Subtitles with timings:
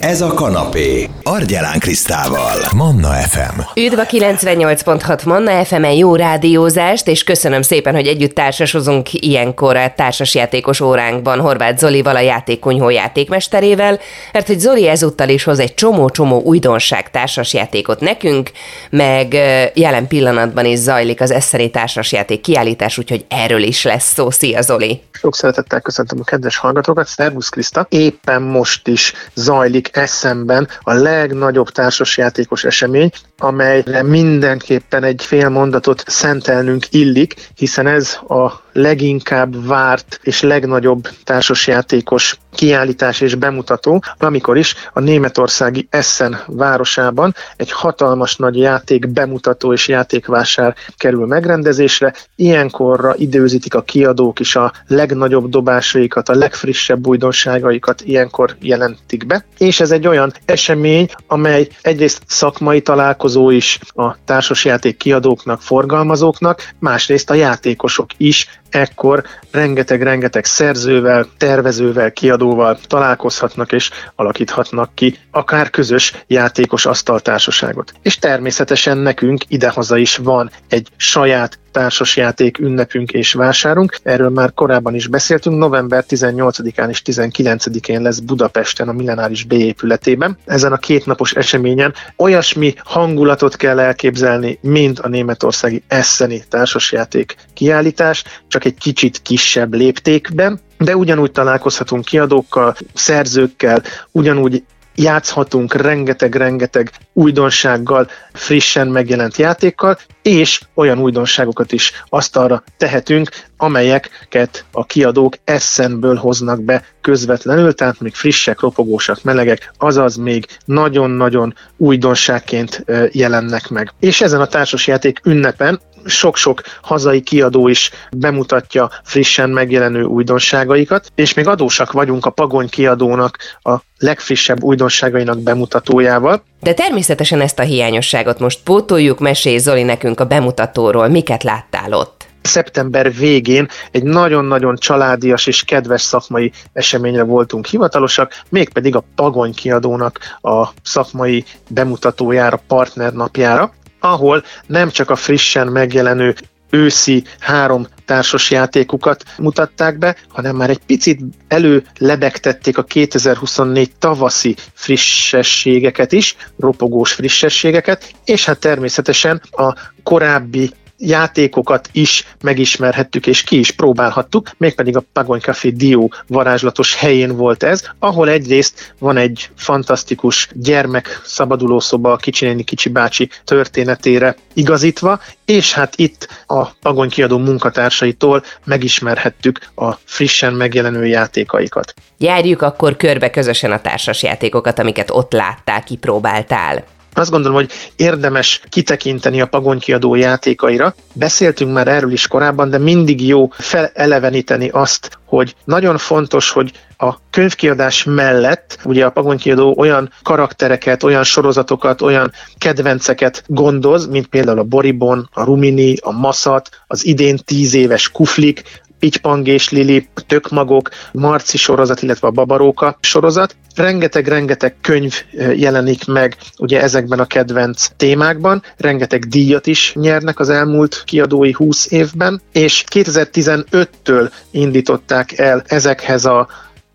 [0.00, 1.08] Ez a kanapé.
[1.22, 2.58] Argyelán Krisztával.
[2.76, 3.60] Manna FM.
[3.74, 9.92] Üdv a 98.6 Manna fm jó rádiózást, és köszönöm szépen, hogy együtt társasozunk ilyenkor a
[9.96, 13.98] társasjátékos óránkban Horváth Zolival, a játékonyhó játékmesterével,
[14.32, 18.50] mert hogy Zoli ezúttal is hoz egy csomó-csomó újdonság társasjátékot nekünk,
[18.90, 19.32] meg
[19.74, 24.30] jelen pillanatban is zajlik az Eszeri társasjáték kiállítás, úgyhogy erről is lesz szó.
[24.30, 25.00] Szia Zoli!
[25.12, 27.86] Sok szeretettel köszöntöm a kedves hallgatókat, Szervusz Kriszta!
[27.88, 33.10] Éppen most is zajlik eszemben a legnagyobb társasjátékos esemény,
[33.42, 42.38] amelyre mindenképpen egy fél mondatot szentelnünk illik, hiszen ez a leginkább várt és legnagyobb társasjátékos
[42.54, 49.88] kiállítás és bemutató, amikor is a németországi Essen városában egy hatalmas nagy játék bemutató és
[49.88, 52.14] játékvásár kerül megrendezésre.
[52.36, 59.80] Ilyenkorra időzítik a kiadók is a legnagyobb dobásaikat, a legfrissebb újdonságaikat ilyenkor jelentik be, és
[59.80, 67.34] ez egy olyan esemény, amely egyrészt szakmai találkozó is a társasjáték kiadóknak, forgalmazóknak, másrészt a
[67.34, 77.92] játékosok is ekkor rengeteg-rengeteg szerzővel, tervezővel, kiadóval találkozhatnak és alakíthatnak ki akár közös játékos asztaltársaságot.
[78.02, 83.96] És természetesen nekünk idehaza is van egy saját társasjáték ünnepünk és vásárunk.
[84.02, 85.58] Erről már korábban is beszéltünk.
[85.58, 90.38] November 18-án és 19-én lesz Budapesten a Millenáris B épületében.
[90.44, 98.64] Ezen a kétnapos eseményen olyasmi hangulatot kell elképzelni, mint a németországi Esseni társasjáték kiállítás, csak
[98.64, 104.62] egy kicsit kisebb léptékben, de ugyanúgy találkozhatunk kiadókkal, szerzőkkel, ugyanúgy
[104.94, 115.34] játszhatunk rengeteg-rengeteg újdonsággal, frissen megjelent játékkal, és olyan újdonságokat is asztalra tehetünk, amelyeket a kiadók
[115.44, 123.92] eszenből hoznak be közvetlenül, tehát még frissek, ropogósak, melegek, azaz még nagyon-nagyon újdonságként jelennek meg.
[124.00, 131.46] És ezen a társasjáték ünnepen sok-sok hazai kiadó is bemutatja frissen megjelenő újdonságaikat, és még
[131.46, 136.42] adósak vagyunk a Pagony kiadónak a legfrissebb újdonságainak bemutatójával.
[136.60, 142.28] De természetesen ezt a hiányosságot most pótoljuk, mesélj Zoli nekünk a bemutatóról, miket láttál ott?
[142.42, 150.18] szeptember végén egy nagyon-nagyon családias és kedves szakmai eseményre voltunk hivatalosak, mégpedig a Pagony kiadónak
[150.40, 156.34] a szakmai bemutatójára, partnernapjára ahol nem csak a frissen megjelenő
[156.70, 164.56] őszi három társas játékukat mutatták be, hanem már egy picit elő lebegtették a 2024 tavaszi
[164.72, 173.70] frissességeket is, ropogós frissességeket, és hát természetesen a korábbi játékokat is megismerhettük és ki is
[173.70, 180.48] próbálhattuk, mégpedig a Pagony Café Dio varázslatos helyén volt ez, ahol egyrészt van egy fantasztikus
[180.52, 188.42] gyermek szabadulószoba a kicsinéni kicsi bácsi történetére igazítva, és hát itt a Pagony kiadó munkatársaitól
[188.64, 191.94] megismerhettük a frissen megjelenő játékaikat.
[192.18, 196.84] Járjuk akkor körbe közösen a társas játékokat, amiket ott láttál, kipróbáltál.
[197.12, 200.94] Azt gondolom, hogy érdemes kitekinteni a pagonkiadó játékaira.
[201.12, 207.18] Beszéltünk már erről is korábban, de mindig jó feleleveníteni azt, hogy nagyon fontos, hogy a
[207.30, 214.62] könyvkiadás mellett ugye a pagonkiadó olyan karaktereket, olyan sorozatokat, olyan kedvenceket gondoz, mint például a
[214.62, 218.62] Boribon, a Rumini, a Maszat, az idén tíz éves Kuflik,
[219.00, 223.56] Pitypang és Lili, Tökmagok, Marci sorozat, illetve a Babaróka sorozat.
[223.74, 225.14] Rengeteg-rengeteg könyv
[225.54, 231.90] jelenik meg ugye ezekben a kedvenc témákban, rengeteg díjat is nyernek az elmúlt kiadói 20
[231.90, 236.48] évben, és 2015-től indították el ezekhez a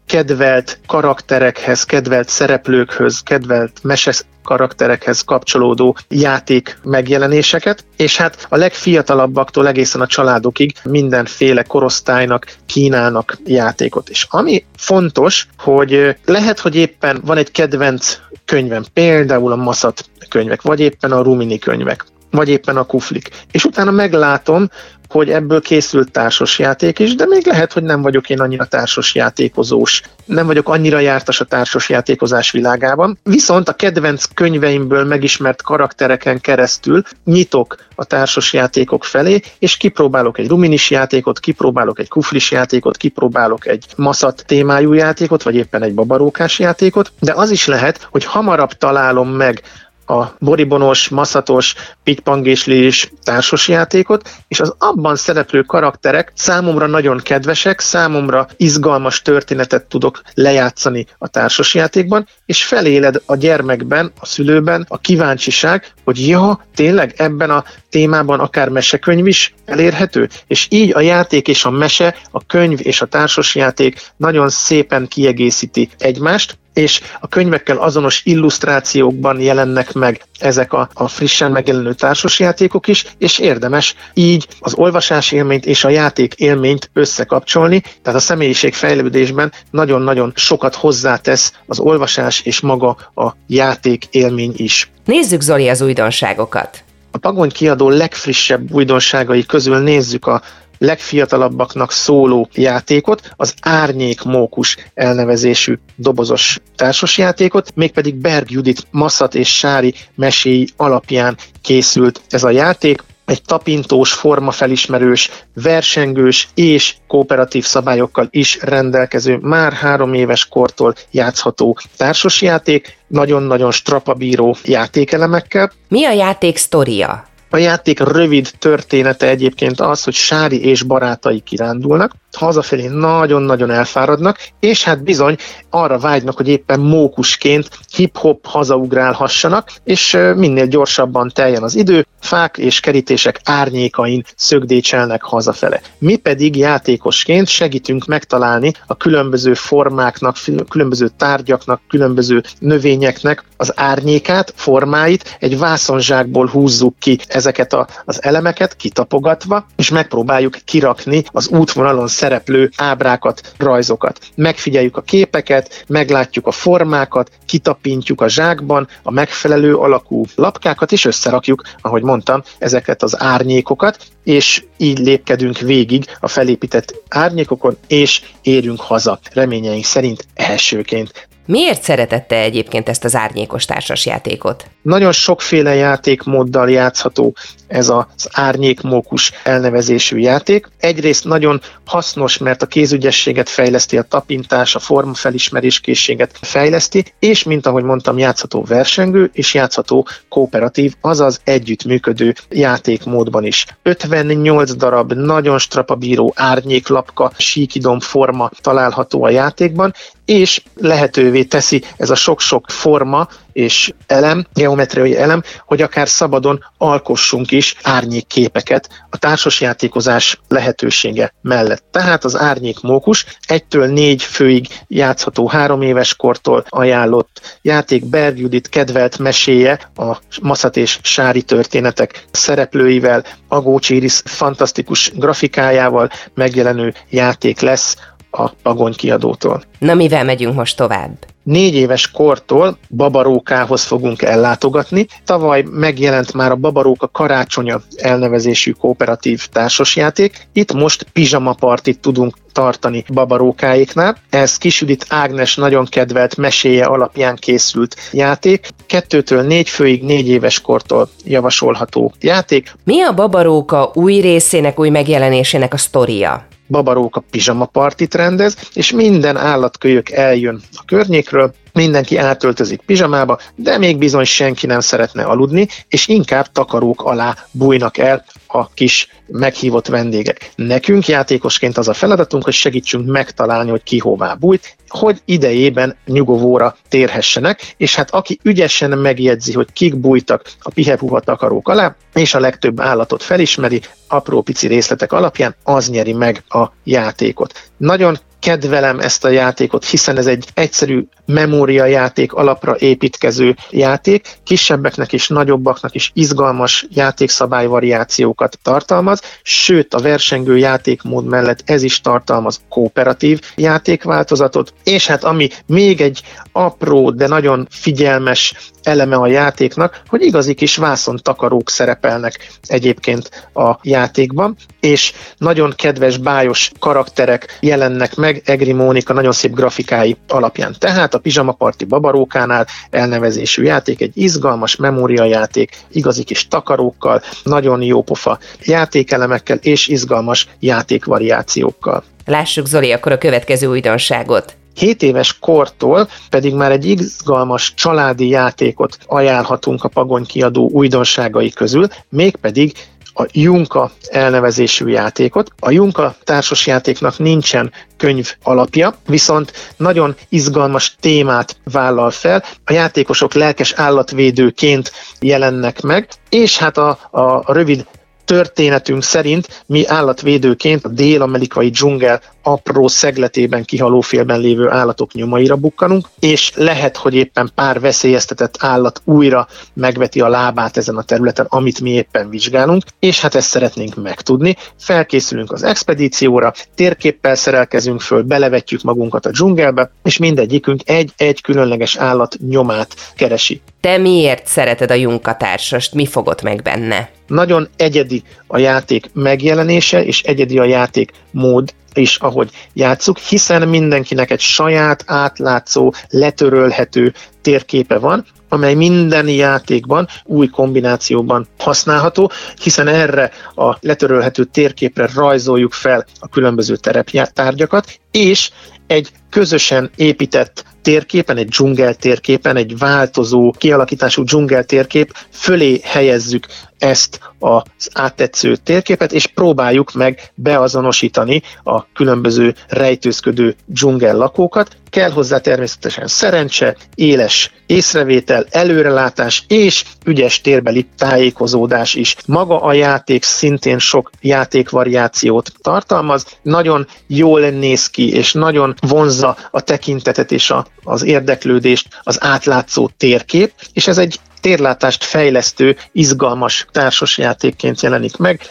[0.08, 10.02] kedvelt karakterekhez, kedvelt szereplőkhöz, kedvelt meses karakterekhez kapcsolódó játék megjelenéseket, és hát a legfiatalabbaktól egészen
[10.02, 14.10] a családokig mindenféle korosztálynak kínálnak játékot.
[14.10, 20.62] És ami fontos, hogy lehet, hogy éppen van egy kedvenc könyvem, például a Maszat könyvek,
[20.62, 23.30] vagy éppen a Rumini könyvek, vagy éppen a kuflik.
[23.52, 24.70] És utána meglátom,
[25.10, 29.16] hogy ebből készült társas játék is, de még lehet, hogy nem vagyok én annyira társas
[29.16, 33.18] játékozós, nem vagyok annyira jártas a társas játékozás világában.
[33.24, 40.48] Viszont a kedvenc könyveimből megismert karaktereken keresztül nyitok a társas játékok felé, és kipróbálok egy
[40.48, 46.60] ruminis játékot, kipróbálok egy kuflis játékot, kipróbálok egy maszat témájú játékot, vagy éppen egy babarókás
[46.60, 49.62] játékot, de az is lehet, hogy hamarabb találom meg
[50.06, 59.22] a boribonos, maszatos, pitpangéslis társasjátékot, és az abban szereplő karakterek számomra nagyon kedvesek, számomra izgalmas
[59.22, 66.66] történetet tudok lejátszani a társasjátékban, és feléled a gyermekben, a szülőben a kíváncsiság, hogy ja,
[66.76, 72.16] tényleg ebben a témában akár mesekönyv is elérhető, és így a játék és a mese,
[72.32, 79.94] a könyv és a társasjáték nagyon szépen kiegészíti egymást, és a könyvekkel azonos illusztrációkban jelennek
[79.94, 85.84] meg ezek a, a frissen megjelenő társasjátékok is, és érdemes így az olvasás élményt és
[85.84, 92.98] a játék élményt összekapcsolni, tehát a személyiség fejlődésben nagyon-nagyon sokat hozzátesz az olvasás és maga
[93.16, 94.92] a játék élmény is.
[95.06, 96.84] Nézzük Zoli az újdonságokat.
[97.12, 100.42] A Pagony kiadó legfrissebb újdonságai közül nézzük a
[100.78, 109.94] legfiatalabbaknak szóló játékot, az Árnyék Mókus elnevezésű dobozos társasjátékot, mégpedig Berg Judit Masszat és Sári
[110.16, 119.38] meséi alapján készült ez a játék egy tapintós, formafelismerős, versengős és kooperatív szabályokkal is rendelkező,
[119.42, 125.72] már három éves kortól játszható társasjáték, nagyon-nagyon strapabíró játékelemekkel.
[125.88, 127.26] Mi a játék sztoria?
[127.56, 134.84] A játék rövid története egyébként az, hogy Sári és barátai kirándulnak, hazafelé nagyon-nagyon elfáradnak, és
[134.84, 135.36] hát bizony
[135.70, 142.80] arra vágynak, hogy éppen mókusként hip-hop hazaugrálhassanak, és minél gyorsabban teljen az idő, fák és
[142.80, 145.82] kerítések árnyékain szögdécselnek hazafele.
[145.98, 150.38] Mi pedig játékosként segítünk megtalálni a különböző formáknak,
[150.70, 158.76] különböző tárgyaknak, különböző növényeknek az árnyékát, formáit, egy vászonzsákból húzzuk ki ezeket a, az elemeket,
[158.76, 164.20] kitapogatva, és megpróbáljuk kirakni az útvonalon szereplő ábrákat, rajzokat.
[164.36, 171.62] Megfigyeljük a képeket, meglátjuk a formákat, kitapintjuk a zsákban a megfelelő alakú lapkákat, és összerakjuk,
[171.82, 179.20] ahogy mondtam, ezeket az árnyékokat, és így lépkedünk végig a felépített árnyékokon, és érünk haza,
[179.34, 181.28] reményeink szerint elsőként.
[181.46, 184.66] Miért szeretette egyébként ezt az árnyékos társasjátékot?
[184.82, 187.36] Nagyon sokféle játékmóddal játszható
[187.68, 190.70] ez az árnyékmókus elnevezésű játék.
[190.80, 197.66] Egyrészt nagyon hasznos, mert a kézügyességet fejleszti, a tapintás, a formafelismerés készséget fejleszti, és mint
[197.66, 203.66] ahogy mondtam, játszható versengő és játszható kooperatív, azaz együttműködő játékmódban is.
[203.84, 209.94] 58 darab nagyon strapabíró árnyéklapka, síkidom forma található a játékban,
[210.26, 217.52] és lehetővé teszi ez a sok-sok forma és elem, geometriai elem, hogy akár szabadon alkossunk
[217.52, 221.84] is árnyékképeket a társasjátékozás lehetősége mellett.
[221.92, 228.70] Tehát az árnyék mókus egytől négy főig játszható három éves kortól ajánlott játék Berg Judit
[228.70, 237.96] kedvelt meséje a Maszat és Sári történetek szereplőivel, Agócs Iris fantasztikus grafikájával megjelenő játék lesz
[238.36, 239.64] a Pagony kiadótól.
[239.80, 241.18] Na mivel megyünk most tovább?
[241.46, 245.08] négy éves kortól babarókához fogunk ellátogatni.
[245.26, 250.48] Tavaly megjelent már a Babaróka Karácsonya elnevezésű kooperatív társasjáték.
[250.54, 254.18] Itt most pizsamapartit tudunk tartani babarókáiknál.
[254.30, 258.68] Ez Kisüdit Ágnes nagyon kedvelt meséje alapján készült játék.
[258.86, 262.74] Kettőtől négy főig négy éves kortól javasolható játék.
[262.84, 266.46] Mi a babaróka új részének, új megjelenésének a sztoria?
[266.68, 273.98] Babaróka pizsama partit rendez, és minden állatkölyök eljön a környékről, mindenki átöltözik pizsamába, de még
[273.98, 280.52] bizony senki nem szeretne aludni, és inkább takarók alá bújnak el a kis meghívott vendégek.
[280.56, 286.76] Nekünk játékosként az a feladatunk, hogy segítsünk megtalálni, hogy ki hová bújt, hogy idejében nyugovóra
[286.90, 292.40] térhessenek, és hát aki ügyesen megjegyzi, hogy kik bújtak a pihepuha takarók alá, és a
[292.40, 297.70] legtöbb állatot felismeri, apró pici részletek alapján, az nyeri meg a játékot.
[297.78, 305.28] Nagyon kedvelem ezt a játékot, hiszen ez egy egyszerű memóriajáték alapra építkező játék, kisebbeknek és
[305.28, 314.74] nagyobbaknak is izgalmas játékszabályvariációkat tartalmaz, sőt a versengő játékmód mellett ez is tartalmaz kooperatív játékváltozatot,
[314.84, 316.22] és hát ami még egy
[316.52, 318.54] apró, de nagyon figyelmes
[318.86, 320.80] eleme a játéknak, hogy igazi kis
[321.18, 329.32] takarók szerepelnek egyébként a játékban, és nagyon kedves, bájos karakterek jelennek meg Egri Mónika nagyon
[329.32, 330.76] szép grafikái alapján.
[330.80, 338.02] Tehát a Pizsama Party Babarókánál elnevezésű játék egy izgalmas memóriajáték, igazi kis takarókkal, nagyon jó
[338.02, 342.04] pofa játékelemekkel és izgalmas játékvariációkkal.
[342.26, 344.56] Lássuk Zoli akkor a következő újdonságot.
[344.76, 351.88] 7 éves kortól pedig már egy izgalmas családi játékot ajánlhatunk a Pagony kiadó újdonságai közül,
[352.10, 352.74] mégpedig
[353.18, 355.52] a Junka elnevezésű játékot.
[355.60, 362.44] A Junka társasjátéknak nincsen könyv alapja, viszont nagyon izgalmas témát vállal fel.
[362.66, 367.86] A játékosok lelkes állatvédőként jelennek meg, és hát a, a, rövid
[368.26, 376.52] történetünk szerint mi állatvédőként a dél-amerikai dzsungel apró szegletében, kihalófélben lévő állatok nyomaira bukkanunk, és
[376.56, 381.90] lehet, hogy éppen pár veszélyeztetett állat újra megveti a lábát ezen a területen, amit mi
[381.90, 384.56] éppen vizsgálunk, és hát ezt szeretnénk megtudni.
[384.80, 392.38] Felkészülünk az expedícióra, térképpel szerelkezünk föl, belevetjük magunkat a dzsungelbe, és mindegyikünk egy-egy különleges állat
[392.50, 393.62] nyomát keresi.
[393.82, 395.94] Te miért szereted a Junka társast?
[395.94, 397.10] Mi fogott meg benne?
[397.28, 404.32] Nagyon egyedi a játék megjelenése, és egyedi a játék mód is, ahogy játszuk, hiszen mindenkinek
[404.32, 413.78] egy saját, átlátszó, letörölhető térképe van, amely minden játékban új kombinációban használható, hiszen erre a
[413.82, 418.52] letörölhető térképre rajzoljuk fel a különböző tereptárgyakat, és
[418.88, 426.46] egy közösen épített térképen, egy dzsungel térképen, egy változó kialakítású dzsungel térkép fölé helyezzük
[426.78, 434.78] ezt az áttetsző térképet, és próbáljuk meg beazonosítani a különböző rejtőzködő dzsungel lakókat.
[434.90, 442.16] Kell hozzá természetesen szerencse, éles észrevétel, előrelátás és ügyes térbeli tájékozódás is.
[442.26, 449.62] Maga a játék szintén sok játékvariációt tartalmaz, nagyon jól néz ki, és nagyon vonzza a
[449.62, 457.82] tekintetet és a, az érdeklődést az átlátszó térkép, és ez egy térlátást fejlesztő, izgalmas társasjátékként
[457.82, 458.42] jelenik meg.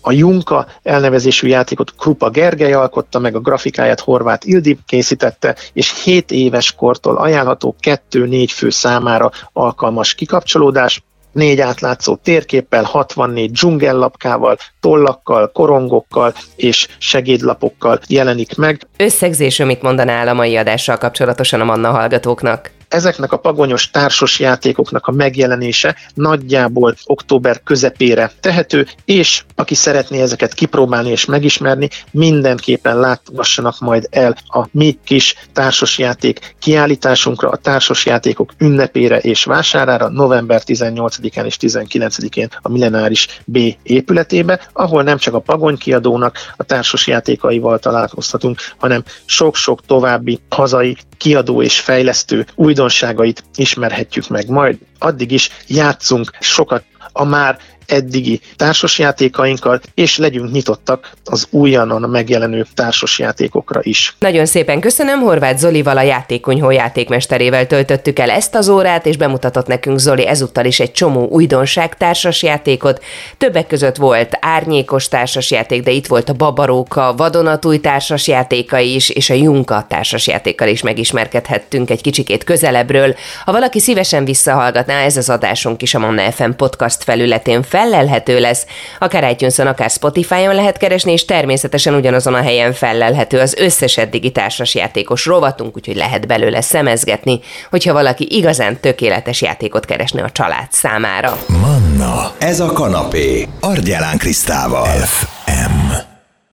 [0.00, 6.30] A Junka elnevezésű játékot Krupa Gergely alkotta, meg a grafikáját Horváth Ildi készítette, és 7
[6.30, 7.76] éves kortól ajánlható
[8.10, 11.02] 2-4 fő számára alkalmas kikapcsolódás
[11.34, 18.80] négy átlátszó térképpel, 64 dzsungellapkával, tollakkal, korongokkal és segédlapokkal jelenik meg.
[18.96, 22.70] Összegzés, amit mondanál a mai adással kapcsolatosan a Manna hallgatóknak?
[22.94, 30.54] Ezeknek a pagonyos társas játékoknak a megjelenése nagyjából október közepére tehető, és aki szeretné ezeket
[30.54, 39.18] kipróbálni és megismerni, mindenképpen látogassanak majd el a mi kis társasjáték kiállításunkra, a társasjátékok ünnepére
[39.18, 45.76] és vásárára november 18-án és 19-én a Millenáris B épületébe, ahol nem csak a Pagony
[45.76, 54.78] kiadónak a társasjátékaival találkozhatunk, hanem sok-sok további hazai kiadó és fejlesztő újdonságait ismerhetjük meg majd.
[54.98, 56.84] Addig is játszunk sokat
[57.16, 64.16] a már eddigi társasjátékainkkal, és legyünk nyitottak az újonnan megjelenő társasjátékokra is.
[64.18, 69.66] Nagyon szépen köszönöm, Horváth Zolival a játékonyhó játékmesterével töltöttük el ezt az órát, és bemutatott
[69.66, 73.04] nekünk Zoli ezúttal is egy csomó újdonság társasjátékot.
[73.38, 79.34] Többek között volt árnyékos társasjáték, de itt volt a Babaróka, vadonatúj társasjátéka is, és a
[79.34, 83.14] Junka társasjátékkal is megismerkedhettünk egy kicsikét közelebbről.
[83.44, 88.66] Ha valaki szívesen visszahallgatná, ez az adásunk is a Manna FM podcast felületén fellelhető lesz,
[88.98, 94.32] akár itunes akár Spotify-on lehet keresni, és természetesen ugyanazon a helyen fellelhető az összes eddigi
[94.72, 101.38] játékos rovatunk, úgyhogy lehet belőle szemezgetni, hogyha valaki igazán tökéletes játékot keresne a család számára.
[101.46, 104.98] Manna, ez a kanapé, Argyelán Krisztával.